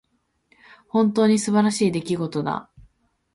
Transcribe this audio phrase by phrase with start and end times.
[0.87, 2.71] 本当に素晴らしい出来事だ。